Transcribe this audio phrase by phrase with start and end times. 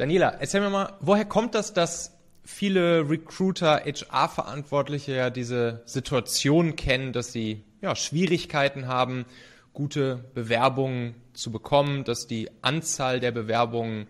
[0.00, 7.12] Daniela, erzähl mir mal, woher kommt das, dass viele Recruiter, HR-Verantwortliche ja diese Situation kennen,
[7.12, 9.26] dass sie ja, Schwierigkeiten haben,
[9.74, 14.06] gute Bewerbungen zu bekommen, dass die Anzahl der Bewerbungen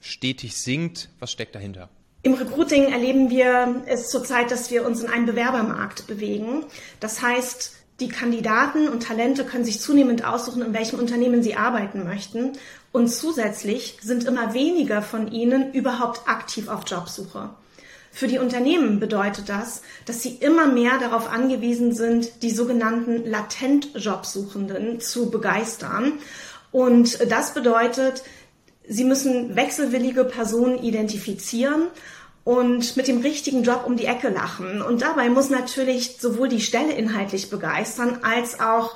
[0.00, 1.10] stetig sinkt.
[1.18, 1.90] Was steckt dahinter?
[2.22, 6.64] Im Recruiting erleben wir es zurzeit, dass wir uns in einem Bewerbermarkt bewegen.
[7.00, 12.04] Das heißt, die Kandidaten und Talente können sich zunehmend aussuchen, in welchem Unternehmen sie arbeiten
[12.04, 12.52] möchten.
[12.90, 17.50] Und zusätzlich sind immer weniger von ihnen überhaupt aktiv auf Jobsuche.
[18.10, 25.00] Für die Unternehmen bedeutet das, dass sie immer mehr darauf angewiesen sind, die sogenannten Latent-Jobsuchenden
[25.00, 26.12] zu begeistern.
[26.70, 28.22] Und das bedeutet,
[28.88, 31.88] sie müssen wechselwillige Personen identifizieren
[32.44, 34.82] und mit dem richtigen Job um die Ecke lachen.
[34.82, 38.94] Und dabei muss natürlich sowohl die Stelle inhaltlich begeistern, als auch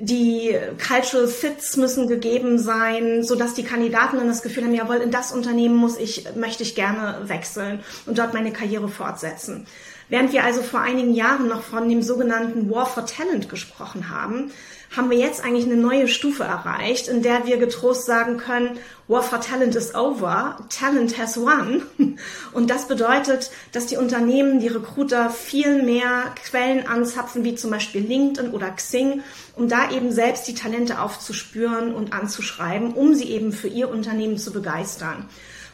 [0.00, 0.56] die
[0.86, 5.10] Cultural Fits müssen gegeben sein, so dass die Kandidaten dann das Gefühl haben, jawohl, in
[5.10, 9.66] das Unternehmen muss ich, möchte ich gerne wechseln und dort meine Karriere fortsetzen.
[10.08, 14.52] Während wir also vor einigen Jahren noch von dem sogenannten War for Talent gesprochen haben,
[14.96, 19.22] haben wir jetzt eigentlich eine neue Stufe erreicht, in der wir getrost sagen können, War
[19.22, 21.82] for Talent is over, Talent has won.
[22.52, 28.02] Und das bedeutet, dass die Unternehmen, die Recruiter viel mehr Quellen anzapfen, wie zum Beispiel
[28.02, 29.22] LinkedIn oder Xing,
[29.56, 34.36] um da eben selbst die Talente aufzuspüren und anzuschreiben, um sie eben für ihr Unternehmen
[34.36, 35.28] zu begeistern.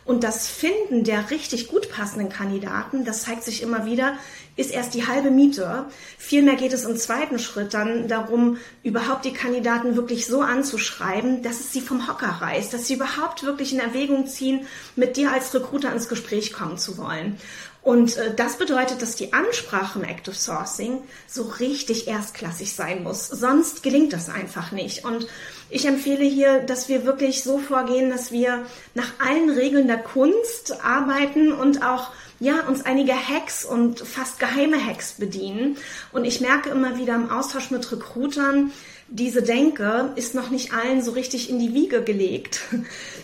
[0.04, 4.18] Und das Finden der richtig gut passenden Kandidaten, das zeigt sich immer wieder,
[4.56, 5.86] ist erst die halbe Miete.
[6.16, 11.60] Vielmehr geht es im zweiten Schritt dann darum, überhaupt die Kandidaten wirklich so anzuschreiben, dass
[11.60, 15.52] es sie vom Hocker reißt, dass sie überhaupt wirklich in Erwägung ziehen, mit dir als
[15.54, 17.36] Recruiter ins Gespräch kommen zu wollen.
[17.84, 23.28] Und äh, das bedeutet, dass die Ansprache im Active Sourcing so richtig erstklassig sein muss.
[23.28, 25.04] Sonst gelingt das einfach nicht.
[25.04, 25.26] Und
[25.68, 30.82] ich empfehle hier, dass wir wirklich so vorgehen, dass wir nach allen Regeln der Kunst
[30.82, 35.76] arbeiten und auch ja, uns einige Hacks und fast geheime Hacks bedienen.
[36.10, 38.72] Und ich merke immer wieder im Austausch mit Recruitern,
[39.08, 42.62] diese Denke ist noch nicht allen so richtig in die Wiege gelegt.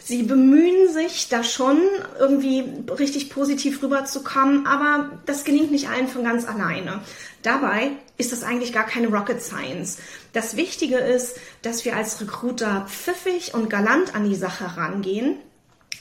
[0.04, 1.80] Sie bemühen sich da schon
[2.18, 2.64] irgendwie
[2.98, 7.00] richtig positiv rüberzukommen, aber das gelingt nicht allen von ganz alleine.
[7.42, 9.98] Dabei ist das eigentlich gar keine Rocket Science.
[10.32, 15.38] Das Wichtige ist, dass wir als Recruiter pfiffig und galant an die Sache rangehen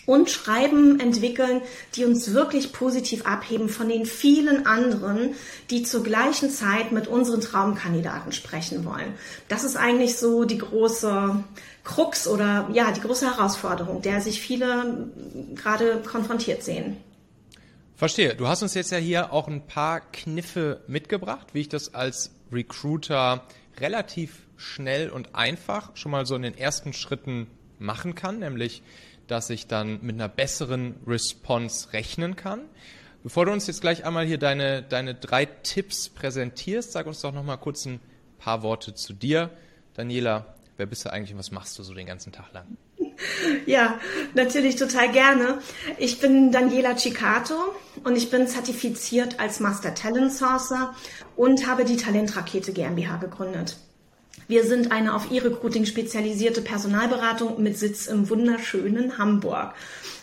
[0.10, 1.62] und Schreiben entwickeln,
[1.94, 5.36] die uns wirklich positiv abheben von den vielen anderen,
[5.70, 9.14] die zur gleichen Zeit mit unseren Traumkandidaten sprechen wollen.
[9.50, 11.44] Das ist eigentlich so die große
[11.84, 15.12] Krux oder ja, die große Herausforderung, der sich viele
[15.54, 16.98] gerade konfrontiert sehen.
[17.96, 18.34] Verstehe.
[18.34, 22.32] Du hast uns jetzt ja hier auch ein paar Kniffe mitgebracht, wie ich das als
[22.52, 23.44] Recruiter
[23.80, 27.46] relativ schnell und einfach schon mal so in den ersten Schritten
[27.78, 28.82] machen kann, nämlich
[29.30, 32.62] dass ich dann mit einer besseren Response rechnen kann.
[33.24, 37.34] Bevor du uns jetzt gleich einmal hier deine, deine drei Tipps präsentierst, sag uns doch
[37.34, 38.00] noch mal kurz ein
[38.38, 39.50] paar Worte zu dir.
[39.94, 42.66] Daniela, wer bist du eigentlich und was machst du so den ganzen Tag lang?
[43.66, 44.00] Ja,
[44.34, 45.60] natürlich total gerne.
[45.98, 47.76] Ich bin Daniela Cicato
[48.06, 50.96] und ich bin zertifiziert als Master Talent Sourcer
[51.36, 53.78] und habe die Talentrakete GmbH gegründet.
[54.48, 59.74] Wir sind eine auf E-Recruiting spezialisierte Personalberatung mit Sitz im wunderschönen Hamburg.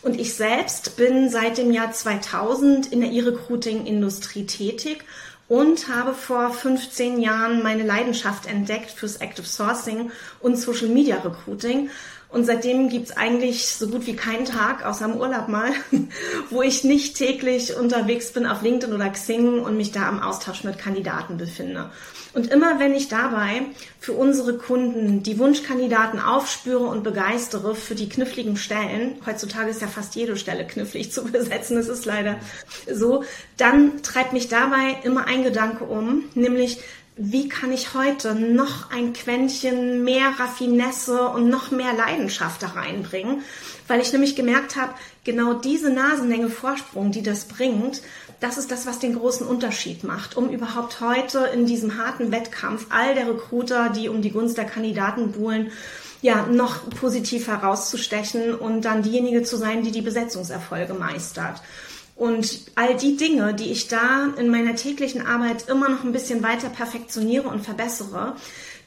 [0.02, 5.04] Und ich selbst bin seit dem Jahr 2000 in der E-Recruiting-Industrie tätig
[5.48, 11.90] und habe vor 15 Jahren meine Leidenschaft entdeckt fürs Active Sourcing und Social Media Recruiting.
[12.36, 15.72] Und seitdem gibt's eigentlich so gut wie keinen Tag, außer im Urlaub mal,
[16.50, 20.62] wo ich nicht täglich unterwegs bin auf LinkedIn oder Xing und mich da im Austausch
[20.62, 21.88] mit Kandidaten befinde.
[22.34, 23.62] Und immer wenn ich dabei
[24.00, 29.88] für unsere Kunden die Wunschkandidaten aufspüre und begeistere für die kniffligen Stellen, heutzutage ist ja
[29.88, 32.36] fast jede Stelle knifflig zu besetzen, das ist leider
[32.92, 33.24] so,
[33.56, 36.80] dann treibt mich dabei immer ein Gedanke um, nämlich
[37.16, 43.42] wie kann ich heute noch ein Quäntchen mehr Raffinesse und noch mehr Leidenschaft da reinbringen,
[43.88, 44.92] weil ich nämlich gemerkt habe,
[45.24, 48.02] genau diese Nasenlänge Vorsprung, die das bringt,
[48.40, 52.86] das ist das, was den großen Unterschied macht, um überhaupt heute in diesem harten Wettkampf
[52.90, 55.70] all der Recruiter, die um die Gunst der Kandidaten buhlen,
[56.20, 61.62] ja, noch positiv herauszustechen und dann diejenige zu sein, die die Besetzungserfolge meistert.
[62.16, 66.42] Und all die Dinge, die ich da in meiner täglichen Arbeit immer noch ein bisschen
[66.42, 68.36] weiter perfektioniere und verbessere,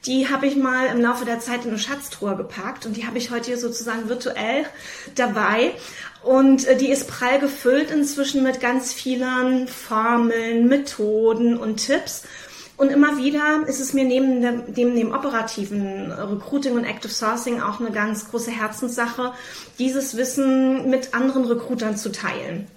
[0.05, 3.17] die habe ich mal im Laufe der Zeit in eine Schatztruhe gepackt und die habe
[3.17, 4.65] ich heute hier sozusagen virtuell
[5.13, 5.73] dabei.
[6.23, 12.23] Und äh, die ist prall gefüllt inzwischen mit ganz vielen Formeln, Methoden und Tipps.
[12.77, 17.61] Und immer wieder ist es mir neben dem, neben dem operativen Recruiting und Active Sourcing
[17.61, 19.33] auch eine ganz große Herzenssache,
[19.79, 22.67] dieses Wissen mit anderen Recruitern zu teilen.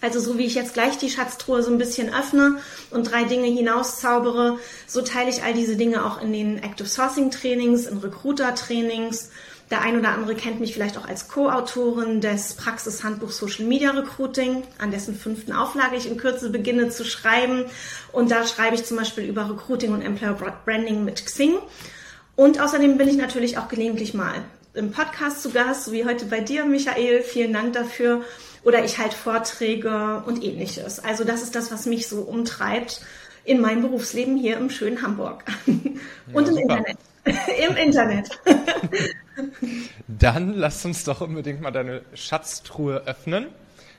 [0.00, 2.56] Also so wie ich jetzt gleich die Schatztruhe so ein bisschen öffne
[2.90, 7.30] und drei Dinge hinauszaubere, so teile ich all diese Dinge auch in den Active Sourcing
[7.30, 9.30] Trainings, in Recruiter Trainings.
[9.70, 14.62] Der ein oder andere kennt mich vielleicht auch als Co-Autorin des Praxishandbuchs Social Media Recruiting,
[14.78, 17.64] an dessen fünften Auflage ich in Kürze beginne zu schreiben.
[18.12, 20.34] Und da schreibe ich zum Beispiel über Recruiting und Employer
[20.64, 21.54] Branding mit Xing.
[22.36, 24.44] Und außerdem bin ich natürlich auch gelegentlich mal
[24.74, 27.22] im Podcast zu Gast, so wie heute bei dir, Michael.
[27.22, 28.22] Vielen Dank dafür
[28.66, 30.98] oder ich halte Vorträge und ähnliches.
[30.98, 33.00] Also das ist das, was mich so umtreibt
[33.44, 35.44] in meinem Berufsleben hier im schönen Hamburg
[36.32, 36.98] und im Internet.
[37.68, 38.40] Im Internet.
[40.08, 43.46] Dann lass uns doch unbedingt mal deine Schatztruhe öffnen.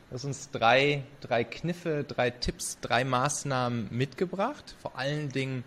[0.10, 4.76] Du hast uns drei, drei Kniffe, drei Tipps, drei Maßnahmen mitgebracht.
[4.82, 5.66] Vor allen Dingen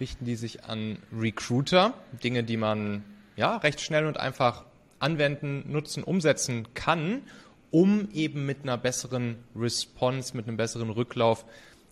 [0.00, 1.92] richten die sich an Recruiter.
[2.24, 3.04] Dinge, die man
[3.36, 4.64] ja recht schnell und einfach
[4.98, 7.22] anwenden, nutzen, umsetzen kann
[7.70, 11.44] um eben mit einer besseren Response, mit einem besseren Rücklauf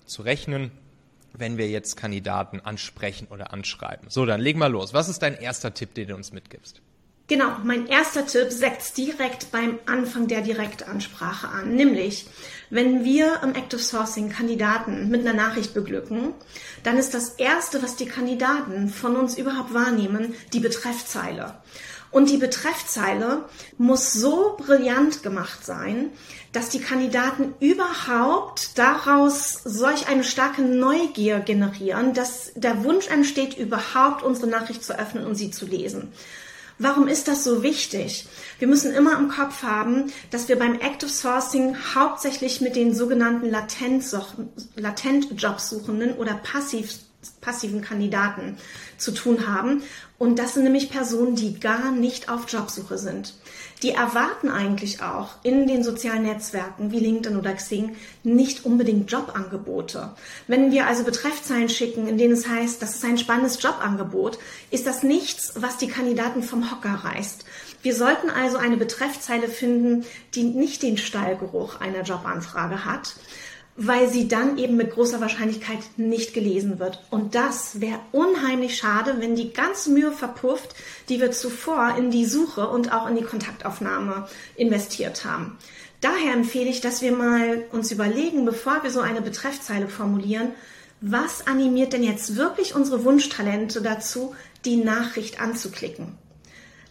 [0.07, 0.71] zu rechnen,
[1.33, 4.09] wenn wir jetzt Kandidaten ansprechen oder anschreiben.
[4.09, 4.95] So, dann leg mal los.
[4.95, 6.81] Was ist dein erster Tipp, den du uns mitgibst?
[7.27, 12.27] Genau, mein erster Tipp setzt direkt beim Anfang der Direktansprache an, nämlich
[12.69, 16.35] wenn wir im Active Sourcing Kandidaten mit einer Nachricht beglücken,
[16.83, 21.55] dann ist das erste, was die Kandidaten von uns überhaupt wahrnehmen, die Betreffzeile.
[22.15, 23.45] Und die Betreffzeile
[23.77, 26.13] muss so brillant gemacht sein,
[26.53, 34.23] dass die Kandidaten überhaupt daraus solch eine starke Neugier generieren, dass der Wunsch entsteht, überhaupt
[34.23, 36.13] unsere Nachricht zu öffnen und sie zu lesen.
[36.79, 38.29] Warum ist das so wichtig?
[38.61, 43.51] Wir müssen immer im Kopf haben, dass wir beim Active Sourcing hauptsächlich mit den sogenannten
[43.51, 46.95] Latent-Jobsuchenden oder passiv
[47.41, 48.57] passiven Kandidaten
[48.99, 49.83] zu tun haben.
[50.19, 53.35] Und das sind nämlich Personen, die gar nicht auf Jobsuche sind.
[53.83, 60.13] Die erwarten eigentlich auch in den sozialen Netzwerken wie LinkedIn oder Xing nicht unbedingt Jobangebote.
[60.47, 64.39] Wenn wir also Betreffzeilen schicken, in denen es heißt, das ist ein spannendes Jobangebot,
[64.71, 67.45] ist das nichts, was die Kandidaten vom Hocker reißt.
[67.83, 73.17] Wir sollten also eine Betreffzeile finden, die nicht den Stallgeruch einer Jobanfrage hat,
[73.77, 77.03] weil sie dann eben mit großer Wahrscheinlichkeit nicht gelesen wird.
[77.11, 80.75] Und das wäre unheimlich schade, wenn die ganze Mühe verpufft,
[81.09, 85.59] die wir zuvor in die Suche und auch in die Kontaktaufnahme investiert haben.
[86.01, 90.53] Daher empfehle ich, dass wir mal uns überlegen, bevor wir so eine Betreffzeile formulieren,
[91.01, 94.35] was animiert denn jetzt wirklich unsere Wunschtalente dazu,
[94.65, 96.17] die Nachricht anzuklicken?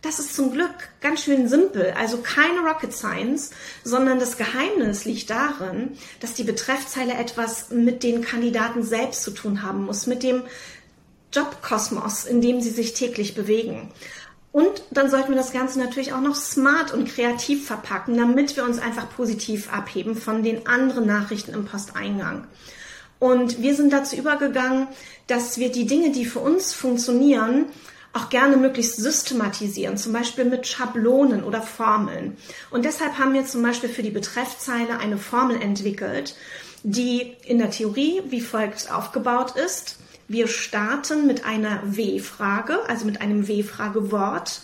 [0.03, 3.51] Das ist zum Glück ganz schön simpel, also keine Rocket Science,
[3.85, 9.63] sondern das Geheimnis liegt darin, dass die Betreffzeile etwas mit den Kandidaten selbst zu tun
[9.63, 10.43] haben muss, mit dem
[11.31, 13.93] Jobkosmos, in dem sie sich täglich bewegen.
[14.51, 18.65] Und dann sollten wir das Ganze natürlich auch noch smart und kreativ verpacken, damit wir
[18.65, 22.45] uns einfach positiv abheben von den anderen Nachrichten im Posteingang.
[23.19, 24.89] Und wir sind dazu übergegangen,
[25.27, 27.67] dass wir die Dinge, die für uns funktionieren,
[28.13, 32.37] auch gerne möglichst systematisieren, zum Beispiel mit Schablonen oder Formeln.
[32.69, 36.35] Und deshalb haben wir zum Beispiel für die Betreffzeile eine Formel entwickelt,
[36.83, 39.97] die in der Theorie wie folgt aufgebaut ist.
[40.27, 44.61] Wir starten mit einer W-Frage, also mit einem W-Fragewort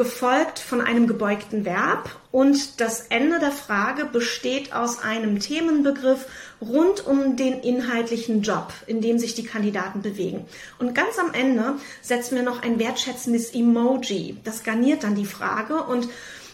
[0.00, 6.24] gefolgt von einem gebeugten Verb und das Ende der Frage besteht aus einem Themenbegriff
[6.58, 10.46] rund um den inhaltlichen Job, in dem sich die Kandidaten bewegen.
[10.78, 14.38] Und ganz am Ende setzen wir noch ein wertschätzendes Emoji.
[14.42, 16.08] Das garniert dann die Frage und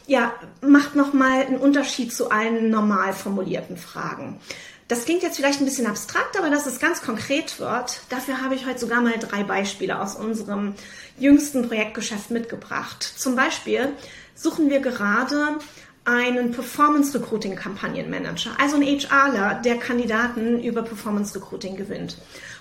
[0.08, 4.40] ja, macht nochmal einen Unterschied zu allen normal formulierten Fragen.
[4.88, 8.54] Das klingt jetzt vielleicht ein bisschen abstrakt, aber dass es ganz konkret wird, dafür habe
[8.54, 10.74] ich heute sogar mal drei Beispiele aus unserem
[11.18, 13.02] jüngsten Projektgeschäft mitgebracht.
[13.02, 13.88] Zum Beispiel
[14.36, 15.58] suchen wir gerade
[16.04, 22.16] einen Performance Recruiting Kampagnenmanager, also einen HRler, der Kandidaten über Performance Recruiting gewinnt.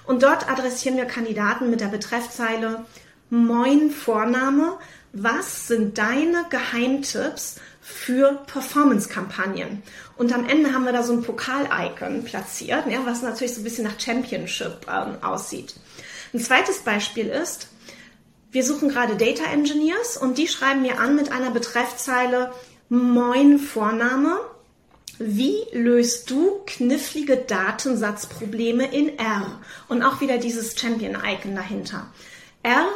[0.08, 2.86] Und dort adressieren wir Kandidaten mit der Betreffzeile
[3.29, 4.79] Moin Vorname,
[5.13, 9.84] was sind deine Geheimtipps für Performance-Kampagnen.
[10.18, 13.63] Und am Ende haben wir da so ein Pokal-Icon platziert, ja, was natürlich so ein
[13.63, 15.75] bisschen nach Championship ähm, aussieht.
[16.34, 17.68] Ein zweites Beispiel ist,
[18.51, 22.51] wir suchen gerade Data Engineers und die schreiben mir an mit einer Betreffzeile
[22.89, 24.39] Moin Vorname.
[25.20, 29.60] Wie löst du knifflige Datensatzprobleme in R?
[29.89, 32.08] Und auch wieder dieses Champion-Icon dahinter.
[32.63, 32.88] R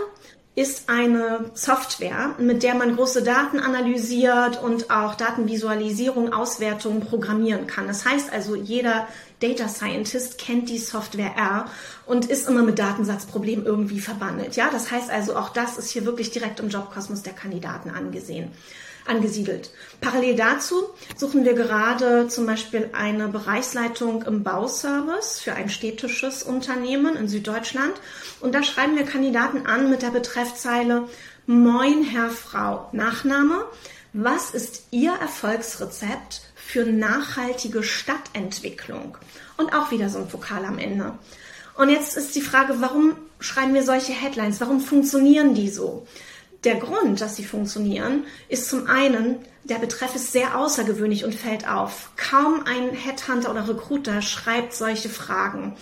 [0.59, 7.87] ist eine Software, mit der man große Daten analysiert und auch Datenvisualisierung, Auswertung programmieren kann.
[7.87, 9.07] Das heißt also, jeder
[9.39, 11.67] Data Scientist kennt die Software R
[12.05, 14.57] und ist immer mit Datensatzproblemen irgendwie verbandelt.
[14.57, 18.51] Ja, das heißt also, auch das ist hier wirklich direkt im Jobkosmos der Kandidaten angesehen
[19.09, 19.71] angesiedelt.
[20.01, 27.15] Parallel dazu suchen wir gerade zum Beispiel eine Bereichsleitung im Bauservice für ein städtisches Unternehmen
[27.15, 27.93] in Süddeutschland.
[28.39, 31.07] Und da schreiben wir Kandidaten an mit der Betreffzeile
[31.47, 33.65] Moin, Herr, Frau, Nachname.
[34.13, 39.17] Was ist Ihr Erfolgsrezept für nachhaltige Stadtentwicklung?
[39.57, 41.13] Und auch wieder so ein Vokal am Ende.
[41.75, 44.61] Und jetzt ist die Frage, warum schreiben wir solche Headlines?
[44.61, 46.05] Warum funktionieren die so?
[46.63, 51.67] Der Grund, dass sie funktionieren, ist zum einen, der Betreff ist sehr außergewöhnlich und fällt
[51.67, 52.11] auf.
[52.17, 55.77] Kaum ein Headhunter oder Recruiter schreibt solche Fragen.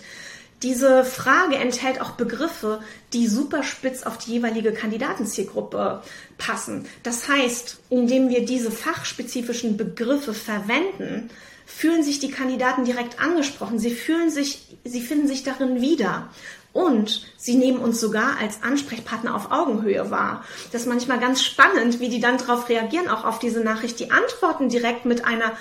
[0.64, 2.82] Diese Frage enthält auch Begriffe,
[3.14, 6.02] die super spitz auf die jeweilige Kandidatenzielgruppe
[6.40, 6.88] passen.
[7.04, 11.30] Das heißt, indem wir diese fachspezifischen Begriffe verwenden,
[11.68, 13.78] fühlen sich die Kandidaten direkt angesprochen.
[13.78, 16.30] Sie fühlen sich, sie finden sich darin wieder.
[16.78, 20.44] Und sie nehmen uns sogar als Ansprechpartner auf Augenhöhe wahr.
[20.72, 24.00] Das ist manchmal ganz spannend, wie die dann darauf reagieren, auch auf diese Nachricht.
[24.00, 25.54] Die antworten direkt mit einer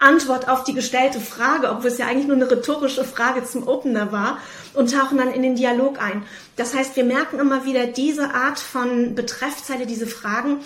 [0.00, 4.10] Antwort auf die gestellte Frage, obwohl es ja eigentlich nur eine rhetorische Frage zum Opener
[4.10, 4.38] war
[4.74, 6.24] und tauchen dann in den Dialog ein.
[6.56, 10.62] Das heißt, wir merken immer wieder diese Art von Betreffzeile, diese Fragen,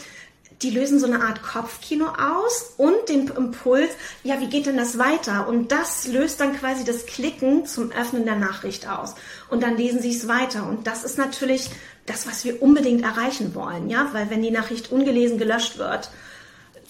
[0.62, 3.90] die lösen so eine Art Kopfkino aus und den Impuls,
[4.24, 5.48] ja, wie geht denn das weiter?
[5.48, 9.14] Und das löst dann quasi das Klicken zum Öffnen der Nachricht aus.
[9.48, 10.66] Und dann lesen sie es weiter.
[10.66, 11.70] Und das ist natürlich
[12.04, 16.10] das, was wir unbedingt erreichen wollen, ja, weil wenn die Nachricht ungelesen gelöscht wird,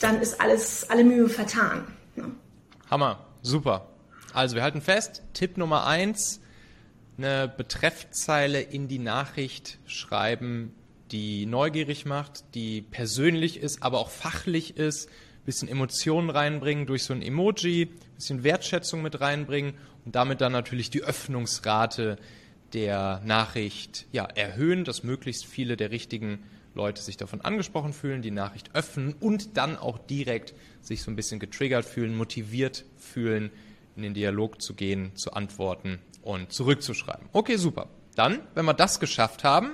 [0.00, 1.86] dann ist alles, alle Mühe vertan.
[2.16, 2.24] Ja.
[2.90, 3.86] Hammer, super.
[4.32, 6.40] Also wir halten fest, Tipp Nummer eins,
[7.18, 10.74] eine Betreffzeile in die Nachricht schreiben,
[11.12, 15.08] die neugierig macht, die persönlich ist, aber auch fachlich ist,
[15.44, 19.74] bisschen Emotionen reinbringen durch so ein Emoji, bisschen Wertschätzung mit reinbringen
[20.04, 22.18] und damit dann natürlich die Öffnungsrate
[22.72, 28.30] der Nachricht ja, erhöhen, dass möglichst viele der richtigen Leute sich davon angesprochen fühlen, die
[28.30, 33.50] Nachricht öffnen und dann auch direkt sich so ein bisschen getriggert fühlen, motiviert fühlen,
[33.96, 37.28] in den Dialog zu gehen, zu antworten und zurückzuschreiben.
[37.32, 37.88] Okay, super.
[38.14, 39.72] Dann, wenn wir das geschafft haben,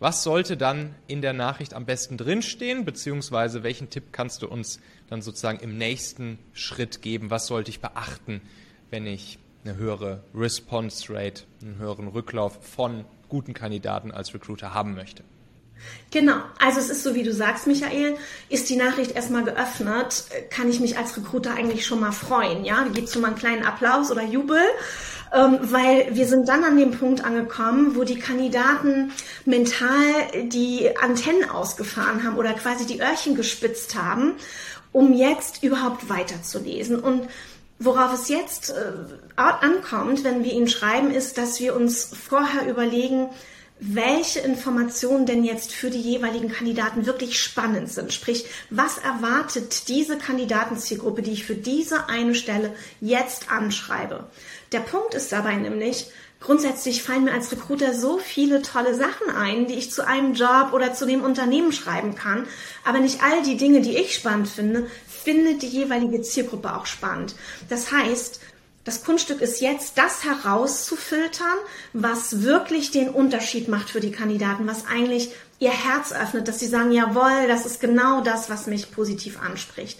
[0.00, 4.80] was sollte dann in der Nachricht am besten drinstehen, beziehungsweise welchen Tipp kannst du uns
[5.08, 7.30] dann sozusagen im nächsten Schritt geben?
[7.30, 8.40] Was sollte ich beachten,
[8.88, 14.94] wenn ich eine höhere Response Rate, einen höheren Rücklauf von guten Kandidaten als Recruiter haben
[14.94, 15.22] möchte?
[16.10, 18.16] Genau, also es ist so, wie du sagst, Michael,
[18.48, 22.84] ist die Nachricht erstmal geöffnet, kann ich mich als Recruiter eigentlich schon mal freuen, ja?
[22.92, 24.60] Gibt es schon mal einen kleinen Applaus oder Jubel
[25.32, 29.12] ähm, weil wir sind dann an dem Punkt angekommen, wo die Kandidaten
[29.44, 29.96] mental
[30.42, 34.34] die Antennen ausgefahren haben oder quasi die Öhrchen gespitzt haben,
[34.90, 36.98] um jetzt überhaupt weiterzulesen.
[36.98, 37.28] Und
[37.82, 38.92] Worauf es jetzt äh,
[39.36, 43.30] ankommt, wenn wir Ihnen schreiben, ist, dass wir uns vorher überlegen,
[43.80, 48.12] welche Informationen denn jetzt für die jeweiligen Kandidaten wirklich spannend sind.
[48.12, 54.28] Sprich, was erwartet diese Kandidatenzielgruppe, die ich für diese eine Stelle jetzt anschreibe?
[54.72, 56.06] Der Punkt ist dabei nämlich,
[56.40, 60.72] grundsätzlich fallen mir als Recruiter so viele tolle Sachen ein, die ich zu einem Job
[60.72, 62.46] oder zu dem Unternehmen schreiben kann.
[62.84, 67.34] Aber nicht all die Dinge, die ich spannend finde, findet die jeweilige Zielgruppe auch spannend.
[67.68, 68.40] Das heißt,
[68.84, 71.58] das Kunststück ist jetzt, das herauszufiltern,
[71.92, 76.66] was wirklich den Unterschied macht für die Kandidaten, was eigentlich ihr Herz öffnet, dass sie
[76.66, 79.98] sagen, jawohl, das ist genau das, was mich positiv anspricht.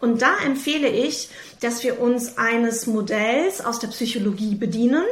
[0.00, 1.30] Und da empfehle ich,
[1.60, 5.04] dass wir uns eines Modells aus der Psychologie bedienen.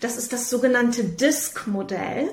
[0.00, 2.32] Das ist das sogenannte DISC-Modell.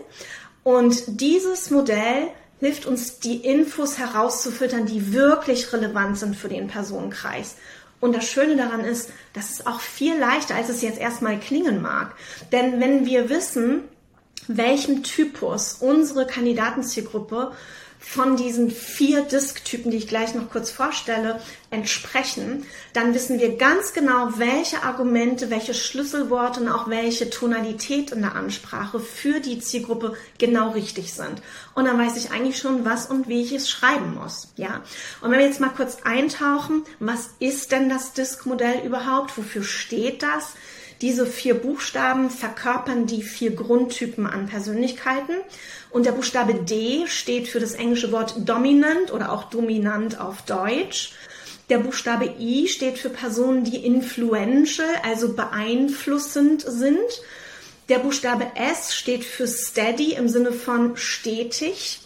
[0.63, 2.27] Und dieses Modell
[2.60, 7.55] hilft uns, die Infos herauszufiltern, die wirklich relevant sind für den Personenkreis.
[8.01, 11.81] Und das Schöne daran ist, das ist auch viel leichter, als es jetzt erstmal klingen
[11.81, 12.15] mag.
[12.51, 13.84] Denn wenn wir wissen,
[14.48, 17.53] welchem Typus unsere Kandidatenzielgruppe
[18.01, 21.39] von diesen vier Disk-Typen, die ich gleich noch kurz vorstelle,
[21.70, 28.22] entsprechen, dann wissen wir ganz genau, welche Argumente, welche Schlüsselworte und auch welche Tonalität in
[28.22, 31.41] der Ansprache für die Zielgruppe genau richtig sind.
[31.75, 34.51] Und dann weiß ich eigentlich schon, was und wie ich es schreiben muss.
[34.58, 34.81] Ja.
[35.22, 39.38] Und wenn wir jetzt mal kurz eintauchen, was ist denn das Disk-Modell überhaupt?
[39.38, 40.55] Wofür steht das?
[41.01, 45.34] Diese vier Buchstaben verkörpern die vier Grundtypen an Persönlichkeiten.
[45.91, 51.13] Und der Buchstabe D steht für das englische Wort dominant oder auch dominant auf Deutsch.
[51.69, 57.00] Der Buchstabe I steht für Personen, die influential, also beeinflussend sind.
[57.89, 62.00] Der Buchstabe S steht für steady im Sinne von stetig.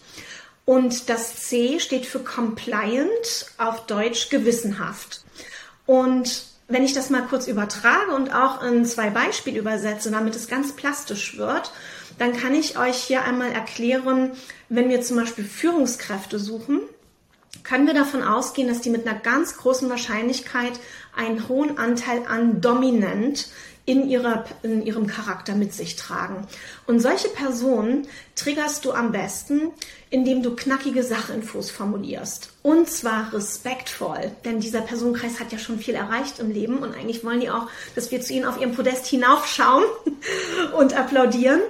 [0.65, 5.24] Und das C steht für compliant, auf Deutsch gewissenhaft.
[5.86, 10.48] Und wenn ich das mal kurz übertrage und auch in zwei Beispiele übersetze, damit es
[10.48, 11.72] ganz plastisch wird,
[12.18, 14.32] dann kann ich euch hier einmal erklären,
[14.70, 16.82] wenn wir zum Beispiel Führungskräfte suchen,
[17.64, 20.74] können wir davon ausgehen, dass die mit einer ganz großen Wahrscheinlichkeit
[21.16, 23.48] einen hohen Anteil an dominant
[23.86, 26.48] in, ihrer, in ihrem Charakter mit sich tragen.
[26.88, 29.72] Und solche Personen triggerst du am besten,
[30.10, 32.50] indem du knackige Sachinfos formulierst.
[32.64, 37.24] Und zwar respektvoll, denn dieser Personenkreis hat ja schon viel erreicht im Leben und eigentlich
[37.24, 39.84] wollen die auch, dass wir zu ihnen auf ihrem Podest hinaufschauen
[40.78, 41.62] und applaudieren.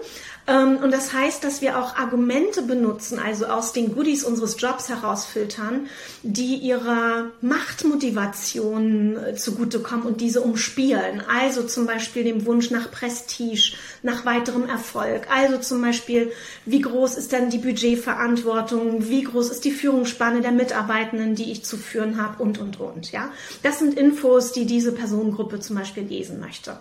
[0.47, 4.89] Ähm, und das heißt, dass wir auch Argumente benutzen, also aus den Goodies unseres Jobs
[4.89, 5.87] herausfiltern,
[6.21, 11.23] die ihrer Machtmotivation äh, zugutekommen und diese umspielen.
[11.27, 15.27] Also zum Beispiel dem Wunsch nach Prestige, nach weiterem Erfolg.
[15.33, 16.31] Also zum Beispiel,
[16.65, 19.09] wie groß ist denn die Budgetverantwortung?
[19.09, 22.43] Wie groß ist die Führungsspanne der Mitarbeitenden, die ich zu führen habe?
[22.43, 23.11] Und, und, und.
[23.11, 23.31] Ja,
[23.63, 26.77] das sind Infos, die diese Personengruppe zum Beispiel lesen möchte.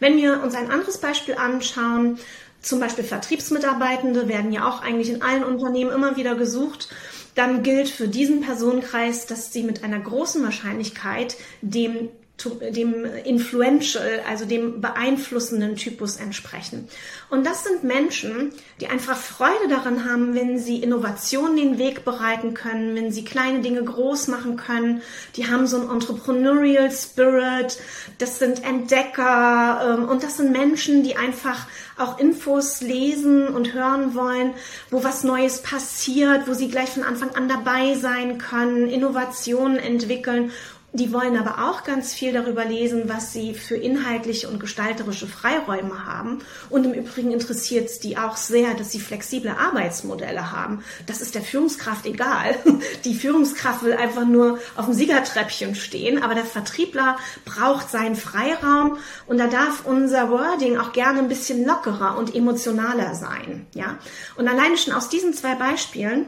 [0.00, 2.18] Wenn wir uns ein anderes Beispiel anschauen,
[2.60, 6.88] zum Beispiel Vertriebsmitarbeitende werden ja auch eigentlich in allen Unternehmen immer wieder gesucht.
[7.34, 12.08] Dann gilt für diesen Personenkreis, dass sie mit einer großen Wahrscheinlichkeit dem
[12.44, 16.88] dem influential, also dem beeinflussenden Typus entsprechen.
[17.30, 22.54] Und das sind Menschen, die einfach Freude daran haben, wenn sie Innovationen den Weg bereiten
[22.54, 25.02] können, wenn sie kleine Dinge groß machen können.
[25.36, 27.78] Die haben so ein Entrepreneurial Spirit.
[28.18, 31.66] Das sind Entdecker ähm, und das sind Menschen, die einfach
[31.96, 34.54] auch Infos lesen und hören wollen,
[34.90, 40.52] wo was Neues passiert, wo sie gleich von Anfang an dabei sein können, Innovationen entwickeln
[40.92, 46.06] die wollen aber auch ganz viel darüber lesen, was sie für inhaltliche und gestalterische Freiräume
[46.06, 46.38] haben.
[46.70, 50.82] Und im Übrigen interessiert es die auch sehr, dass sie flexible Arbeitsmodelle haben.
[51.06, 52.56] Das ist der Führungskraft egal.
[53.04, 58.98] Die Führungskraft will einfach nur auf dem Siegertreppchen stehen, aber der Vertriebler braucht seinen Freiraum
[59.26, 63.66] und da darf unser Wording auch gerne ein bisschen lockerer und emotionaler sein.
[63.74, 63.98] Ja?
[64.36, 66.26] Und alleine schon aus diesen zwei Beispielen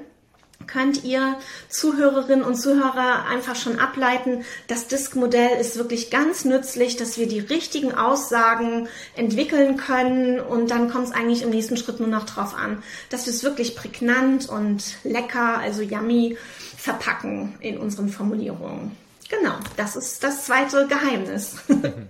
[0.73, 1.37] könnt ihr
[1.69, 7.41] Zuhörerinnen und Zuhörer einfach schon ableiten, das Disk-Modell ist wirklich ganz nützlich, dass wir die
[7.41, 12.55] richtigen Aussagen entwickeln können und dann kommt es eigentlich im nächsten Schritt nur noch darauf
[12.55, 16.37] an, dass wir es wirklich prägnant und lecker, also yummy,
[16.77, 18.97] verpacken in unseren Formulierungen.
[19.29, 21.57] Genau, das ist das zweite Geheimnis.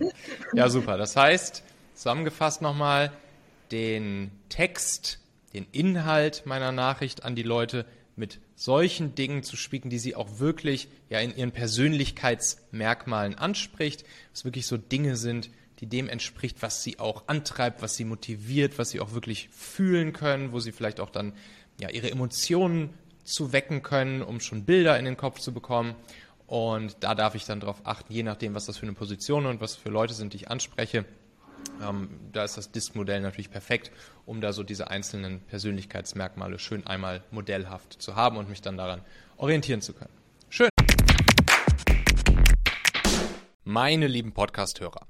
[0.54, 0.96] ja, super.
[0.96, 1.62] Das heißt,
[1.94, 3.12] zusammengefasst nochmal,
[3.70, 5.18] den Text,
[5.52, 7.84] den Inhalt meiner Nachricht an die Leute
[8.16, 14.44] mit solchen Dingen zu spielen, die sie auch wirklich ja in ihren Persönlichkeitsmerkmalen anspricht, was
[14.44, 18.90] wirklich so Dinge sind, die dem entspricht, was sie auch antreibt, was sie motiviert, was
[18.90, 21.32] sie auch wirklich fühlen können, wo sie vielleicht auch dann
[21.80, 22.90] ja ihre Emotionen
[23.24, 25.94] zu wecken können, um schon Bilder in den Kopf zu bekommen.
[26.46, 29.62] Und da darf ich dann darauf achten, je nachdem, was das für eine Position und
[29.62, 31.06] was für Leute sind, die ich anspreche,
[31.80, 33.90] ähm, da ist das Disk-Modell natürlich perfekt,
[34.26, 39.02] um da so diese einzelnen Persönlichkeitsmerkmale schön einmal modellhaft zu haben und mich dann daran
[39.36, 40.12] orientieren zu können.
[40.48, 40.68] Schön.
[43.64, 45.09] Meine lieben Podcast-Hörer.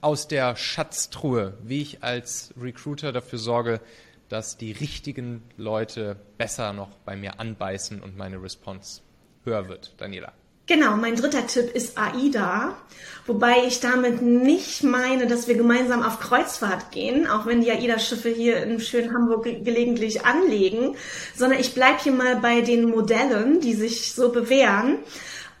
[0.00, 3.80] aus der Schatztruhe, wie ich als Recruiter dafür sorge,
[4.28, 9.00] dass die richtigen Leute besser noch bei mir anbeißen und meine Response
[9.44, 9.94] höher wird.
[9.98, 10.32] Daniela.
[10.68, 12.76] Genau, mein dritter Tipp ist AIDA,
[13.24, 18.28] wobei ich damit nicht meine, dass wir gemeinsam auf Kreuzfahrt gehen, auch wenn die AIDA-Schiffe
[18.28, 20.94] hier in schönen Hamburg gelegentlich anlegen,
[21.34, 24.98] sondern ich bleibe hier mal bei den Modellen, die sich so bewähren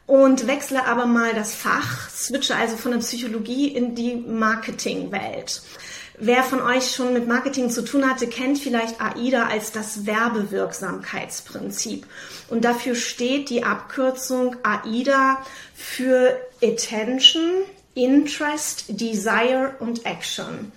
[0.08, 5.62] und wechsle aber mal das Fach, switche also von der Psychologie in die Marketingwelt.
[6.18, 12.06] Wer von euch schon mit Marketing zu tun hatte, kennt vielleicht AIDA als das Werbewirksamkeitsprinzip.
[12.48, 15.44] Und dafür steht die Abkürzung AIDA
[15.74, 17.62] für Attention,
[17.94, 20.72] Interest, Desire und Action.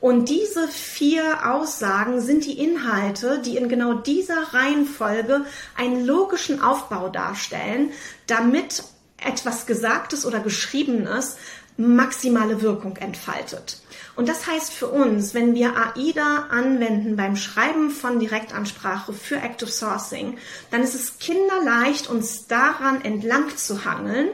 [0.00, 7.08] Und diese vier Aussagen sind die Inhalte, die in genau dieser Reihenfolge einen logischen Aufbau
[7.08, 7.90] darstellen,
[8.26, 8.84] damit
[9.16, 11.36] etwas Gesagtes oder Geschriebenes
[11.78, 13.80] maximale Wirkung entfaltet.
[14.14, 19.70] Und das heißt für uns, wenn wir AIDA anwenden beim Schreiben von Direktansprache für Active
[19.70, 20.38] Sourcing,
[20.70, 24.28] dann ist es kinderleicht, uns daran entlang zu hangeln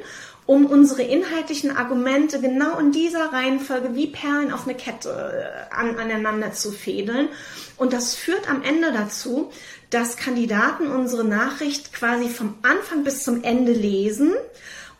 [0.46, 5.98] um unsere inhaltlichen Argumente genau in dieser Reihenfolge wie Perlen auf eine Kette äh, an,
[5.98, 7.28] aneinander zu fädeln.
[7.76, 9.50] Und das führt am Ende dazu,
[9.90, 14.32] dass Kandidaten unsere Nachricht quasi vom Anfang bis zum Ende lesen.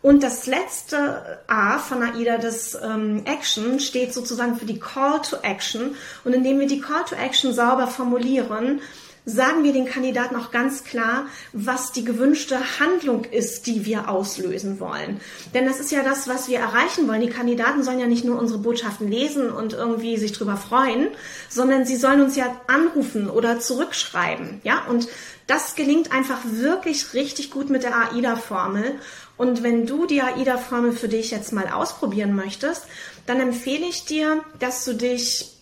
[0.00, 5.36] Und das letzte A von AIDA, das ähm, Action, steht sozusagen für die Call to
[5.42, 5.94] Action.
[6.24, 8.80] Und indem wir die Call to Action sauber formulieren,
[9.24, 14.80] sagen wir den Kandidaten auch ganz klar, was die gewünschte Handlung ist, die wir auslösen
[14.80, 15.20] wollen.
[15.54, 17.20] Denn das ist ja das, was wir erreichen wollen.
[17.20, 21.08] Die Kandidaten sollen ja nicht nur unsere Botschaften lesen und irgendwie sich drüber freuen,
[21.48, 24.60] sondern sie sollen uns ja anrufen oder zurückschreiben.
[24.64, 25.08] Ja, und
[25.46, 28.96] das gelingt einfach wirklich richtig gut mit der AIDA-Formel.
[29.36, 32.86] Und wenn du die AIDA-Formel für dich jetzt mal ausprobieren möchtest,
[33.26, 35.52] dann empfehle ich dir, dass du dich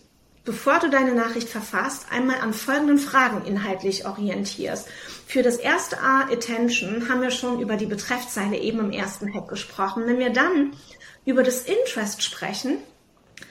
[0.43, 4.87] bevor du deine Nachricht verfasst, einmal an folgenden Fragen inhaltlich orientierst.
[5.27, 9.49] Für das erste A, Attention, haben wir schon über die Betreffzeile eben im ersten Hack
[9.49, 10.03] gesprochen.
[10.05, 10.73] Wenn wir dann
[11.25, 12.77] über das Interest sprechen,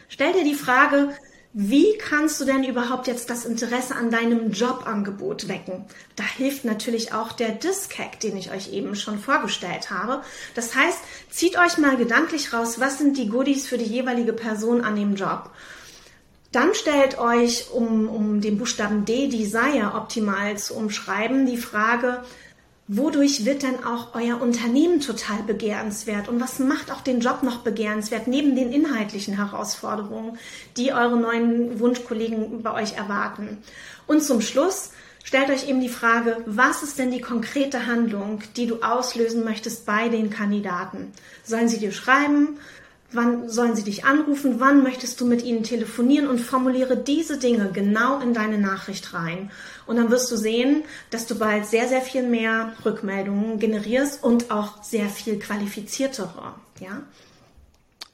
[0.09, 1.15] stell dir die Frage,
[1.53, 5.85] wie kannst du denn überhaupt jetzt das Interesse an deinem Jobangebot wecken?
[6.15, 10.23] Da hilft natürlich auch der Disk-Hack, den ich euch eben schon vorgestellt habe.
[10.55, 10.99] Das heißt,
[11.29, 15.17] zieht euch mal gedanklich raus, was sind die Goodies für die jeweilige Person an dem
[15.17, 15.51] Job?
[16.53, 22.23] Dann stellt euch, um, um den Buchstaben D, Desire, optimal zu umschreiben, die Frage,
[22.89, 27.59] wodurch wird denn auch euer Unternehmen total begehrenswert und was macht auch den Job noch
[27.59, 30.39] begehrenswert neben den inhaltlichen Herausforderungen,
[30.77, 33.59] die eure neuen Wunschkollegen bei euch erwarten.
[34.09, 34.91] Und zum Schluss
[35.23, 39.87] stellt euch eben die Frage, was ist denn die konkrete Handlung, die du auslösen möchtest
[39.87, 41.13] bei den Kandidaten?
[41.45, 42.59] Sollen sie dir schreiben?
[43.13, 44.61] Wann sollen sie dich anrufen?
[44.61, 46.29] Wann möchtest du mit ihnen telefonieren?
[46.29, 49.51] Und formuliere diese Dinge genau in deine Nachricht rein.
[49.87, 54.53] Und dann wirst du sehen, dass du bald sehr, sehr viel mehr Rückmeldungen generierst und
[54.53, 56.55] auch sehr viel qualifiziertere.
[56.79, 57.03] Ja?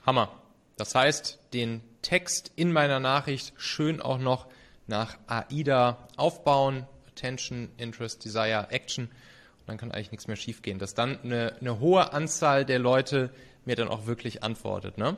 [0.07, 0.31] Hammer.
[0.77, 4.47] Das heißt, den Text in meiner Nachricht schön auch noch
[4.87, 6.87] nach AIDA aufbauen.
[7.09, 9.07] Attention, Interest, Desire, Action.
[9.07, 9.13] Und
[9.67, 10.79] dann kann eigentlich nichts mehr schiefgehen.
[10.79, 13.31] Dass dann eine, eine hohe Anzahl der Leute
[13.67, 14.97] mir dann auch wirklich antwortet.
[14.99, 15.17] Ne?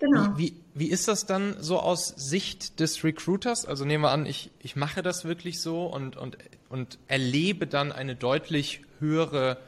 [0.00, 0.36] Genau.
[0.36, 3.64] Wie, wie, wie ist das dann so aus Sicht des Recruiters?
[3.64, 6.36] Also nehmen wir an, ich, ich mache das wirklich so und, und,
[6.68, 9.58] und erlebe dann eine deutlich höhere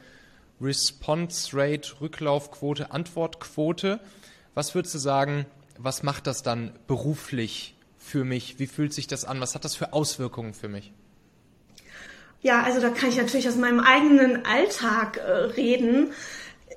[0.61, 3.99] Response Rate, Rücklaufquote, Antwortquote.
[4.53, 5.45] Was würdest du sagen,
[5.77, 8.59] was macht das dann beruflich für mich?
[8.59, 9.39] Wie fühlt sich das an?
[9.39, 10.91] Was hat das für Auswirkungen für mich?
[12.41, 16.11] Ja, also da kann ich natürlich aus meinem eigenen Alltag äh, reden.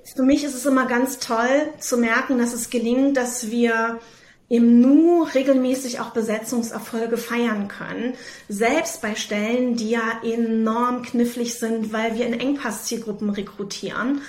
[0.05, 4.01] Für mich ist es immer ganz toll zu merken, dass es gelingt, dass wir
[4.49, 8.15] im Nu regelmäßig auch Besetzungserfolge feiern können.
[8.49, 14.23] Selbst bei Stellen, die ja enorm knifflig sind, weil wir in Engpasszielgruppen rekrutieren.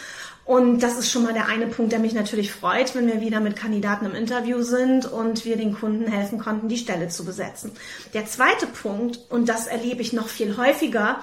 [0.45, 3.39] Und das ist schon mal der eine Punkt, der mich natürlich freut, wenn wir wieder
[3.39, 7.71] mit Kandidaten im Interview sind und wir den Kunden helfen konnten, die Stelle zu besetzen.
[8.13, 11.21] Der zweite Punkt, und das erlebe ich noch viel häufiger,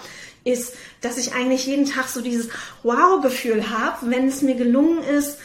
[0.48, 2.48] ist, dass ich eigentlich jeden Tag so dieses
[2.82, 5.38] Wow-Gefühl habe, wenn es mir gelungen ist,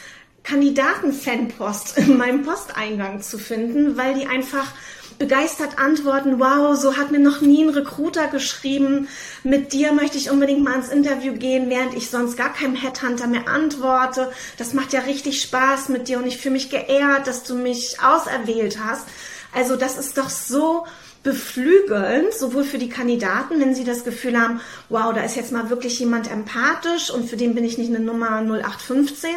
[0.44, 4.72] Kandidaten-Fanpost in meinem Posteingang zu finden, weil die einfach
[5.18, 9.08] begeistert antworten, wow, so hat mir noch nie ein Recruiter geschrieben,
[9.42, 13.26] mit dir möchte ich unbedingt mal ins Interview gehen, während ich sonst gar keinem Headhunter
[13.26, 14.32] mehr antworte.
[14.58, 17.98] Das macht ja richtig Spaß mit dir und ich fühle mich geehrt, dass du mich
[18.02, 19.06] auserwählt hast.
[19.54, 20.84] Also das ist doch so
[21.24, 24.60] beflügelnd, sowohl für die Kandidaten, wenn sie das Gefühl haben,
[24.90, 27.98] wow, da ist jetzt mal wirklich jemand empathisch und für den bin ich nicht eine
[27.98, 29.30] Nummer 0815.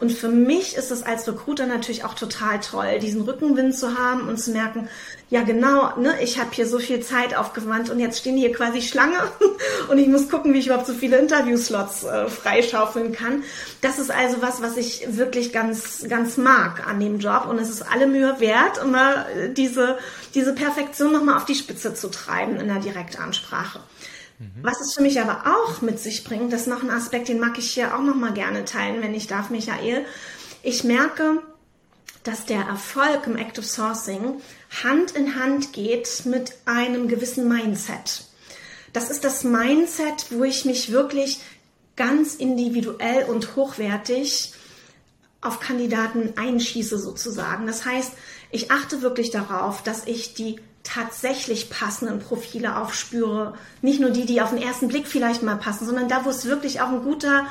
[0.00, 4.28] Und für mich ist es als Recruiter natürlich auch total toll, diesen Rückenwind zu haben
[4.28, 4.88] und zu merken,
[5.32, 8.82] ja genau, ne, ich habe hier so viel Zeit aufgewandt und jetzt stehen hier quasi
[8.82, 9.16] Schlange
[9.88, 13.42] und ich muss gucken, wie ich überhaupt so viele Interviewslots äh, freischaufeln kann.
[13.80, 17.70] Das ist also was, was ich wirklich ganz, ganz mag an dem Job und es
[17.70, 19.96] ist alle Mühe wert, immer äh, diese,
[20.34, 23.80] diese Perfektion nochmal auf die Spitze zu treiben in der Direktansprache.
[24.38, 24.50] Mhm.
[24.60, 27.40] Was es für mich aber auch mit sich bringt, das ist noch ein Aspekt, den
[27.40, 30.04] mag ich hier auch nochmal gerne teilen, wenn ich darf, Michael.
[30.62, 31.40] Ich merke,
[32.24, 34.40] dass der Erfolg im Active Sourcing
[34.82, 38.24] Hand in Hand geht mit einem gewissen Mindset.
[38.92, 41.40] Das ist das Mindset, wo ich mich wirklich
[41.96, 44.52] ganz individuell und hochwertig
[45.40, 47.66] auf Kandidaten einschieße sozusagen.
[47.66, 48.12] Das heißt,
[48.50, 53.54] ich achte wirklich darauf, dass ich die tatsächlich passenden Profile aufspüre.
[53.82, 56.44] Nicht nur die, die auf den ersten Blick vielleicht mal passen, sondern da, wo es
[56.44, 57.46] wirklich auch ein guter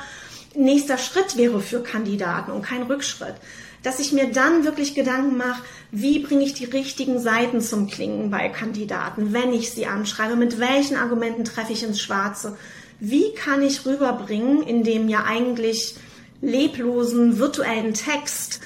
[0.54, 3.34] nächster Schritt wäre für Kandidaten und kein Rückschritt.
[3.82, 8.30] Dass ich mir dann wirklich Gedanken mache, wie bringe ich die richtigen Seiten zum Klingen
[8.30, 12.56] bei Kandidaten, wenn ich sie anschreibe, mit welchen Argumenten treffe ich ins Schwarze.
[13.00, 15.96] Wie kann ich rüberbringen, in dem ja eigentlich
[16.42, 18.60] leblosen virtuellen Text,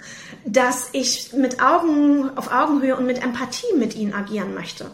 [0.45, 4.91] dass ich mit Augen auf Augenhöhe und mit Empathie mit ihnen agieren möchte.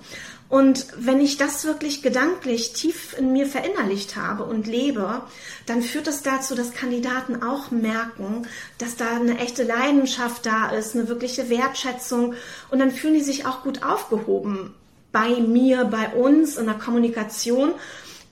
[0.53, 5.23] Und wenn ich das wirklich gedanklich tief in mir verinnerlicht habe und lebe,
[5.65, 10.95] dann führt das dazu, dass Kandidaten auch merken, dass da eine echte Leidenschaft da ist,
[10.95, 12.35] eine wirkliche Wertschätzung
[12.71, 14.75] und dann fühlen die sich auch gut aufgehoben
[15.11, 17.73] bei mir, bei uns in der Kommunikation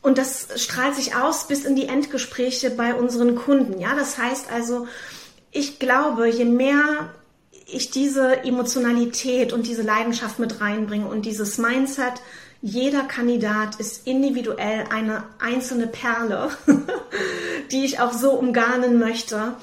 [0.03, 3.81] und das strahlt sich aus bis in die Endgespräche bei unseren Kunden.
[3.81, 4.87] Ja, das heißt also,
[5.53, 7.15] ich glaube, je mehr
[7.73, 12.15] ich diese Emotionalität und diese Leidenschaft mit reinbringe und dieses Mindset,
[12.63, 16.51] jeder Kandidat ist individuell eine einzelne Perle,
[17.71, 19.55] die ich auch so umgarnen möchte.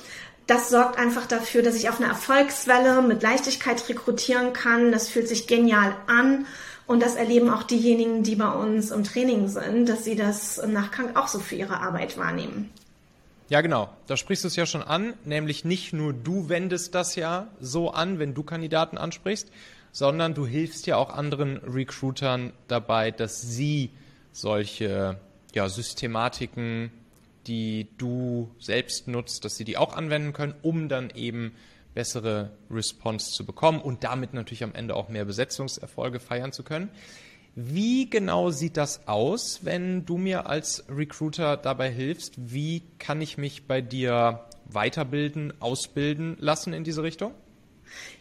[0.48, 4.91] Das sorgt einfach dafür, dass ich auf einer Erfolgswelle mit Leichtigkeit rekrutieren kann.
[4.91, 6.48] Das fühlt sich genial an.
[6.88, 10.72] Und das erleben auch diejenigen, die bei uns im Training sind, dass sie das im
[10.72, 12.72] Nachgang auch so für ihre Arbeit wahrnehmen.
[13.49, 13.89] Ja, genau.
[14.07, 17.91] Da sprichst du es ja schon an, nämlich nicht nur du wendest das ja so
[17.91, 19.49] an, wenn du Kandidaten ansprichst,
[19.93, 23.91] sondern du hilfst ja auch anderen Recruitern dabei, dass sie
[24.33, 25.17] solche
[25.53, 26.91] ja, Systematiken,
[27.47, 31.53] die du selbst nutzt, dass sie die auch anwenden können, um dann eben
[31.95, 36.89] bessere Response zu bekommen und damit natürlich am Ende auch mehr Besetzungserfolge feiern zu können.
[37.60, 42.34] Wie genau sieht das aus, wenn du mir als Recruiter dabei hilfst?
[42.38, 47.34] Wie kann ich mich bei dir weiterbilden, ausbilden lassen in diese Richtung?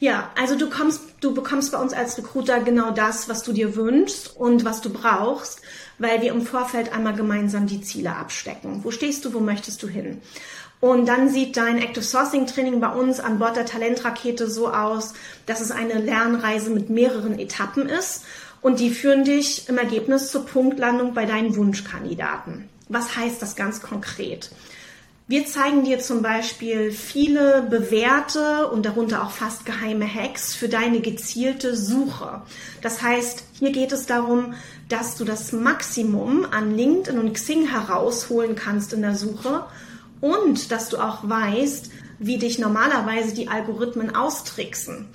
[0.00, 3.76] Ja, also du kommst, du bekommst bei uns als Recruiter genau das, was du dir
[3.76, 5.60] wünschst und was du brauchst,
[5.98, 8.84] weil wir im Vorfeld einmal gemeinsam die Ziele abstecken.
[8.84, 10.22] Wo stehst du, wo möchtest du hin?
[10.80, 15.12] Und dann sieht dein Active Sourcing Training bei uns an Bord der Talentrakete so aus,
[15.44, 18.24] dass es eine Lernreise mit mehreren Etappen ist
[18.60, 22.68] und die führen dich im Ergebnis zur Punktlandung bei deinen Wunschkandidaten.
[22.88, 24.50] Was heißt das ganz konkret?
[25.28, 31.00] Wir zeigen dir zum Beispiel viele bewährte und darunter auch fast geheime Hacks für deine
[31.00, 32.42] gezielte Suche.
[32.80, 34.54] Das heißt, hier geht es darum,
[34.88, 39.64] dass du das Maximum an LinkedIn und Xing herausholen kannst in der Suche
[40.20, 41.90] und dass du auch weißt,
[42.20, 45.08] wie dich normalerweise die Algorithmen austricksen.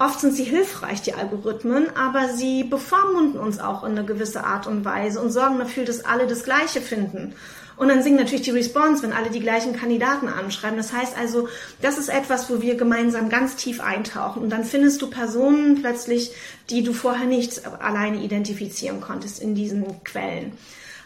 [0.00, 4.66] Oft sind sie hilfreich, die Algorithmen, aber sie bevormunden uns auch in eine gewisse Art
[4.66, 7.34] und Weise und sorgen dafür, dass alle das Gleiche finden.
[7.76, 10.78] Und dann sinkt natürlich die Response, wenn alle die gleichen Kandidaten anschreiben.
[10.78, 11.48] Das heißt also,
[11.82, 14.42] das ist etwas, wo wir gemeinsam ganz tief eintauchen.
[14.42, 16.32] Und dann findest du Personen plötzlich,
[16.70, 20.52] die du vorher nicht alleine identifizieren konntest in diesen Quellen.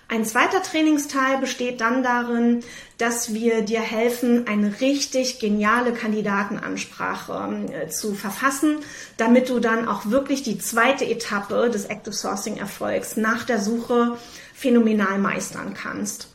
[0.08, 2.60] Ein zweiter Trainingsteil besteht dann darin,
[2.98, 8.78] dass wir dir helfen, eine richtig geniale Kandidatenansprache äh, zu verfassen,
[9.16, 14.18] damit du dann auch wirklich die zweite Etappe des Active Sourcing Erfolgs nach der Suche
[14.54, 16.28] phänomenal meistern kannst.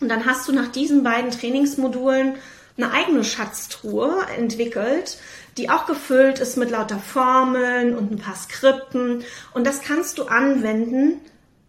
[0.00, 2.36] Und dann hast du nach diesen beiden Trainingsmodulen
[2.76, 5.18] eine eigene Schatztruhe entwickelt,
[5.56, 9.24] die auch gefüllt ist mit lauter Formeln und ein paar Skripten.
[9.52, 11.20] Und das kannst du anwenden,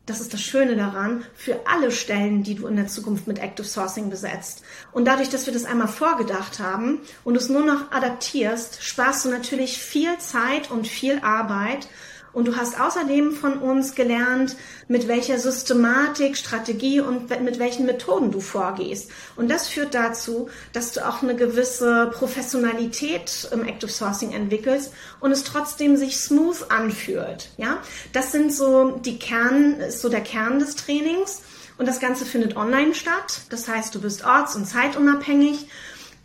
[0.09, 3.67] das ist das Schöne daran, für alle Stellen, die du in der Zukunft mit Active
[3.67, 4.63] Sourcing besetzt.
[4.91, 9.29] Und dadurch, dass wir das einmal vorgedacht haben und es nur noch adaptierst, sparst du
[9.29, 11.87] natürlich viel Zeit und viel Arbeit
[12.33, 14.55] und du hast außerdem von uns gelernt,
[14.87, 19.11] mit welcher Systematik, Strategie und mit welchen Methoden du vorgehst.
[19.35, 25.31] Und das führt dazu, dass du auch eine gewisse Professionalität im Active Sourcing entwickelst und
[25.31, 27.49] es trotzdem sich smooth anfühlt.
[27.57, 27.77] Ja,
[28.13, 31.41] das sind so die Kern, ist so der Kern des Trainings.
[31.77, 33.41] Und das Ganze findet online statt.
[33.49, 35.69] Das heißt, du bist orts- und zeitunabhängig.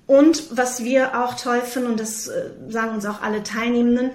[0.07, 4.11] Und was wir auch toll finden, und das äh, sagen uns auch alle Teilnehmenden,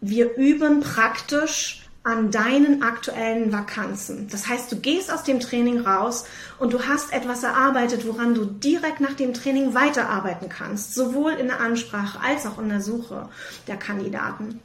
[0.00, 4.26] wir üben praktisch an deinen aktuellen Vakanzen.
[4.30, 6.24] Das heißt, du gehst aus dem Training raus
[6.58, 11.48] und du hast etwas erarbeitet, woran du direkt nach dem Training weiterarbeiten kannst, sowohl in
[11.48, 13.28] der Ansprache als auch in der Suche
[13.66, 14.60] der Kandidaten.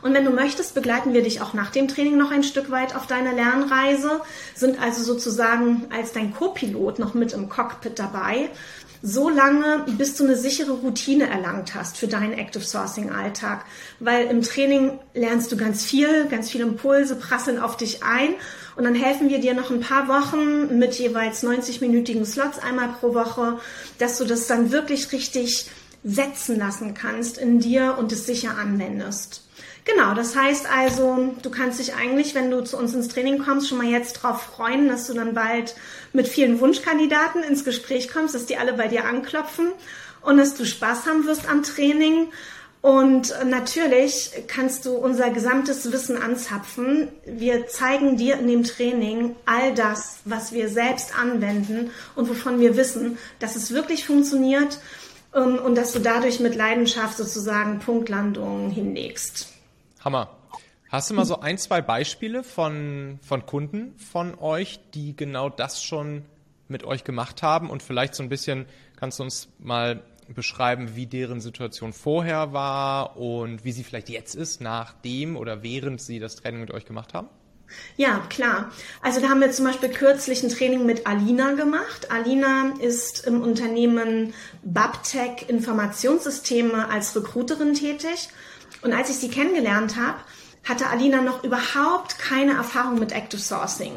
[0.00, 2.94] Und wenn du möchtest, begleiten wir dich auch nach dem Training noch ein Stück weit
[2.94, 4.20] auf deiner Lernreise,
[4.54, 8.50] sind also sozusagen als dein Co-Pilot noch mit im Cockpit dabei,
[9.06, 13.66] so lange, bis du eine sichere Routine erlangt hast für deinen Active Sourcing Alltag.
[14.00, 18.30] Weil im Training lernst du ganz viel, ganz viele Impulse prasseln auf dich ein
[18.76, 23.12] und dann helfen wir dir noch ein paar Wochen mit jeweils 90-minütigen Slots einmal pro
[23.12, 23.58] Woche,
[23.98, 25.66] dass du das dann wirklich richtig
[26.02, 29.42] setzen lassen kannst in dir und es sicher anwendest.
[29.84, 33.68] Genau, das heißt also, du kannst dich eigentlich, wenn du zu uns ins Training kommst,
[33.68, 35.74] schon mal jetzt darauf freuen, dass du dann bald
[36.14, 39.72] mit vielen Wunschkandidaten ins Gespräch kommst, dass die alle bei dir anklopfen
[40.22, 42.28] und dass du Spaß haben wirst am Training.
[42.80, 47.08] Und natürlich kannst du unser gesamtes Wissen anzapfen.
[47.24, 52.76] Wir zeigen dir in dem Training all das, was wir selbst anwenden und wovon wir
[52.76, 54.78] wissen, dass es wirklich funktioniert
[55.34, 59.48] ähm, und dass du dadurch mit Leidenschaft sozusagen Punktlandungen hinlegst.
[60.04, 60.28] Hammer.
[60.94, 65.82] Hast du mal so ein, zwei Beispiele von, von Kunden von euch, die genau das
[65.82, 66.22] schon
[66.68, 71.06] mit euch gemacht haben und vielleicht so ein bisschen kannst du uns mal beschreiben, wie
[71.06, 76.36] deren Situation vorher war und wie sie vielleicht jetzt ist, nachdem oder während sie das
[76.36, 77.26] Training mit euch gemacht haben?
[77.96, 78.70] Ja, klar.
[79.02, 82.12] Also da haben wir zum Beispiel kürzlich ein Training mit Alina gemacht.
[82.12, 88.28] Alina ist im Unternehmen Babtech Informationssysteme als Recruiterin tätig.
[88.82, 90.18] Und als ich sie kennengelernt habe,
[90.64, 93.92] hatte Alina noch überhaupt keine Erfahrung mit Active Sourcing.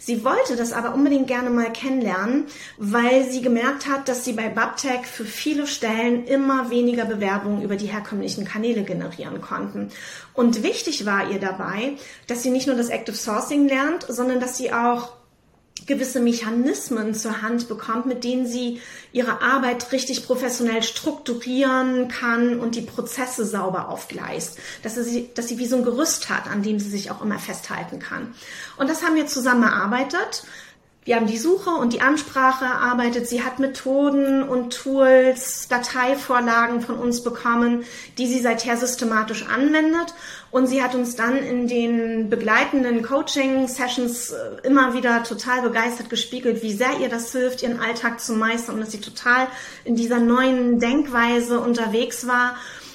[0.00, 2.46] Sie wollte das aber unbedingt gerne mal kennenlernen,
[2.78, 7.76] weil sie gemerkt hat, dass sie bei Babtech für viele Stellen immer weniger Bewerbungen über
[7.76, 9.90] die herkömmlichen Kanäle generieren konnten.
[10.32, 14.56] Und wichtig war ihr dabei, dass sie nicht nur das Active Sourcing lernt, sondern dass
[14.56, 15.17] sie auch
[15.86, 18.80] gewisse Mechanismen zur Hand bekommt, mit denen sie
[19.12, 24.58] ihre Arbeit richtig professionell strukturieren kann und die Prozesse sauber aufgleist.
[24.82, 27.38] Dass sie, dass sie wie so ein Gerüst hat, an dem sie sich auch immer
[27.38, 28.34] festhalten kann.
[28.76, 30.44] Und das haben wir zusammen erarbeitet.
[31.08, 33.26] Wir haben die Suche und die Ansprache erarbeitet.
[33.26, 37.84] Sie hat Methoden und Tools, Dateivorlagen von uns bekommen,
[38.18, 40.12] die sie seither systematisch anwendet.
[40.50, 46.62] Und sie hat uns dann in den begleitenden Coaching-Sessions äh, immer wieder total begeistert gespiegelt,
[46.62, 49.46] wie sehr ihr das hilft, ihren Alltag zu meistern und dass sie total
[49.86, 52.54] in dieser neuen Denkweise unterwegs war.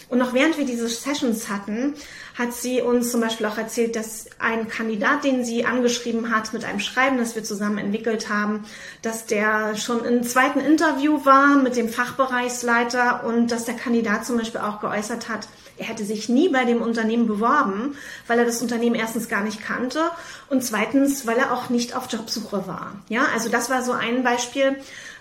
[0.09, 1.95] Und noch während wir diese Sessions hatten,
[2.37, 6.65] hat sie uns zum Beispiel auch erzählt, dass ein Kandidat, den sie angeschrieben hat mit
[6.65, 8.65] einem Schreiben, das wir zusammen entwickelt haben,
[9.01, 14.37] dass der schon im zweiten Interview war mit dem Fachbereichsleiter und dass der Kandidat zum
[14.37, 17.95] Beispiel auch geäußert hat, er hätte sich nie bei dem Unternehmen beworben,
[18.27, 20.11] weil er das Unternehmen erstens gar nicht kannte
[20.49, 22.93] und zweitens, weil er auch nicht auf Jobsuche war.
[23.09, 24.77] Ja, also das war so ein Beispiel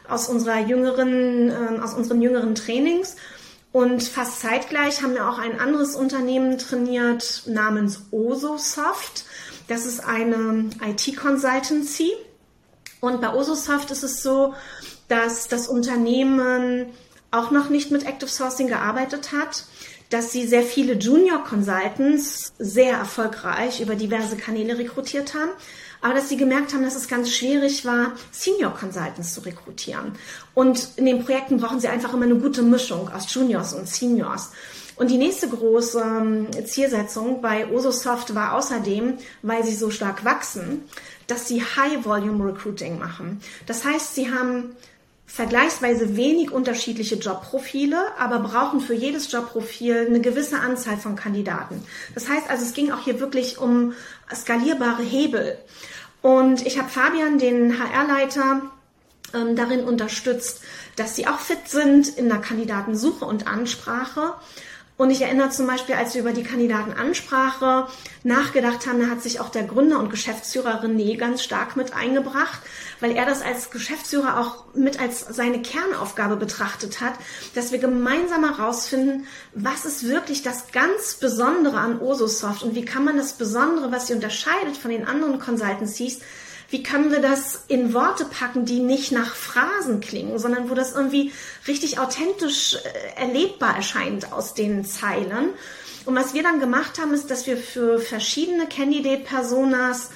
[0.09, 3.17] aus unserer jüngeren, äh, aus unseren jüngeren Trainings.
[3.73, 9.25] Und fast zeitgleich haben wir auch ein anderes Unternehmen trainiert namens Ososoft.
[9.67, 12.13] Das ist eine IT-Consultancy.
[13.01, 14.55] Und bei Ososoft ist es so,
[15.09, 16.87] dass das Unternehmen
[17.31, 19.65] auch noch nicht mit Active Sourcing gearbeitet hat,
[20.11, 25.51] dass sie sehr viele Junior Consultants sehr erfolgreich über diverse Kanäle rekrutiert haben
[26.03, 30.13] aber dass sie gemerkt haben, dass es ganz schwierig war, Senior Consultants zu rekrutieren.
[30.53, 34.51] Und in den Projekten brauchen sie einfach immer eine gute Mischung aus Juniors und Seniors.
[34.97, 40.83] Und die nächste große ähm, Zielsetzung bei Ososoft war außerdem, weil sie so stark wachsen,
[41.27, 43.41] dass sie High Volume Recruiting machen.
[43.67, 44.77] Das heißt, sie haben
[45.27, 51.83] vergleichsweise wenig unterschiedliche Jobprofile, aber brauchen für jedes Jobprofil eine gewisse Anzahl von Kandidaten.
[52.15, 53.95] Das heißt also, es ging auch hier wirklich um
[54.35, 55.57] skalierbare Hebel.
[56.21, 58.63] Und ich habe Fabian, den HR-Leiter,
[59.35, 60.61] ähm, darin unterstützt,
[60.97, 64.35] dass sie auch fit sind in der Kandidatensuche und Ansprache
[65.03, 67.89] und ich erinnere zum Beispiel, als wir über die Kandidatenansprache
[68.23, 72.61] nachgedacht haben, da hat sich auch der Gründer und Geschäftsführer René ganz stark mit eingebracht,
[73.01, 77.15] weil er das als Geschäftsführer auch mit als seine Kernaufgabe betrachtet hat,
[77.57, 83.05] dass wir gemeinsam herausfinden, was ist wirklich das ganz Besondere an Ososoft und wie kann
[83.05, 86.21] man das Besondere, was sie unterscheidet von den anderen Consultancies,
[86.73, 90.95] wie können wir das in Worte packen, die nicht nach Phrasen klingen, sondern wo das
[90.95, 91.31] irgendwie
[91.69, 95.51] richtig authentisch äh, erlebbar erscheint aus den Zeilen.
[96.07, 100.11] Und was wir dann gemacht haben, ist, dass wir für verschiedene Candidate-Personas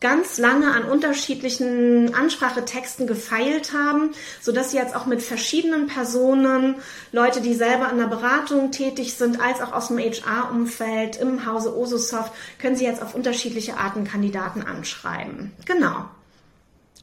[0.00, 6.76] ganz lange an unterschiedlichen Ansprachetexten gefeilt haben, so dass sie jetzt auch mit verschiedenen Personen,
[7.12, 11.76] Leute, die selber in der Beratung tätig sind, als auch aus dem HR-Umfeld im Hause
[11.76, 15.52] Ososoft, können sie jetzt auf unterschiedliche Arten Kandidaten anschreiben.
[15.66, 16.06] Genau.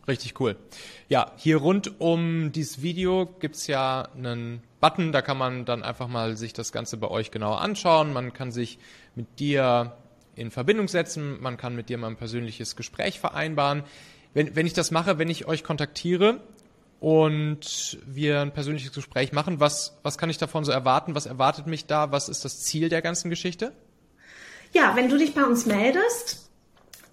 [0.08, 0.56] Richtig cool.
[1.10, 6.08] Ja, hier rund um dieses Video gibt's ja einen Button, da kann man dann einfach
[6.08, 8.14] mal sich das Ganze bei euch genauer anschauen.
[8.14, 8.80] Man kann sich
[9.16, 9.98] mit dir
[10.38, 13.84] in Verbindung setzen, man kann mit dir mal ein persönliches Gespräch vereinbaren.
[14.34, 16.42] Wenn, wenn ich das mache, wenn ich euch kontaktiere
[17.00, 21.16] und wir ein persönliches Gespräch machen, was, was kann ich davon so erwarten?
[21.16, 22.12] Was erwartet mich da?
[22.12, 23.74] Was ist das Ziel der ganzen Geschichte?
[24.74, 26.47] Ja, wenn du dich bei uns meldest,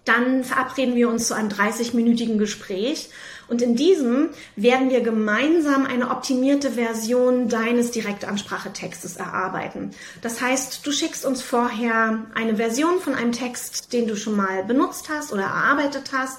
[0.04, 3.10] dann verabreden wir uns zu einem 30-minütigen Gespräch
[3.48, 9.90] und in diesem werden wir gemeinsam eine optimierte Version deines Direktansprachetextes erarbeiten.
[10.22, 14.64] Das heißt, du schickst uns vorher eine Version von einem Text, den du schon mal
[14.64, 16.38] benutzt hast oder erarbeitet hast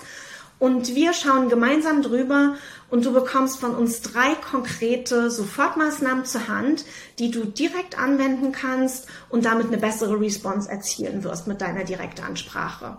[0.58, 2.56] und wir schauen gemeinsam drüber
[2.90, 6.86] und du bekommst von uns drei konkrete Sofortmaßnahmen zur Hand,
[7.20, 12.98] die du direkt anwenden kannst und damit eine bessere Response erzielen wirst mit deiner Direktansprache.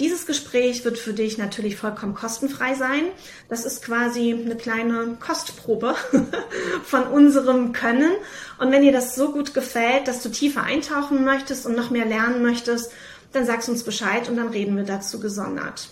[0.00, 3.04] Dieses Gespräch wird für dich natürlich vollkommen kostenfrei sein.
[3.48, 5.94] Das ist quasi eine kleine Kostprobe
[6.84, 8.10] von unserem Können.
[8.58, 12.06] Und wenn dir das so gut gefällt, dass du tiefer eintauchen möchtest und noch mehr
[12.06, 12.92] lernen möchtest,
[13.32, 15.88] dann sagst uns Bescheid und dann reden wir dazu gesondert.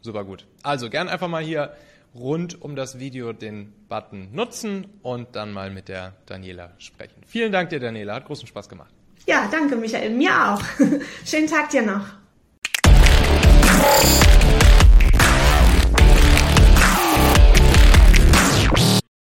[0.00, 0.46] Super gut.
[0.62, 1.74] Also gern einfach mal hier
[2.14, 7.22] rund um das Video den Button nutzen und dann mal mit der Daniela sprechen.
[7.26, 8.14] Vielen Dank dir, Daniela.
[8.14, 8.92] Hat großen Spaß gemacht.
[9.26, 10.10] Ja, danke, Michael.
[10.10, 10.62] Mir auch.
[11.26, 12.17] Schönen Tag dir noch.
[13.90, 14.77] Thank you.